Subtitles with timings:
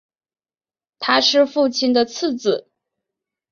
[0.97, 2.71] 他是父亲的次子。